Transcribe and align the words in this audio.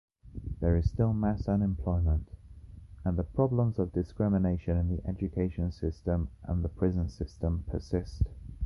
There 0.61 0.75
is 0.77 0.89
still 0.89 1.13
mass 1.13 1.47
unemployment, 1.47 2.31
and 3.05 3.33
problems 3.35 3.77
of 3.77 3.93
discrimination 3.93 4.75
in 4.75 4.87
the 4.95 5.07
education 5.07 5.71
system 5.71 6.29
and 6.41 6.63
the 6.65 6.69
prison 6.69 7.07
system 7.07 7.65
persist. 7.69 8.23